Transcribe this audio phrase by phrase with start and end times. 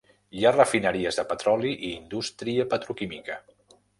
[0.37, 3.37] Hi ha refineries de petroli i indústria petroquímica.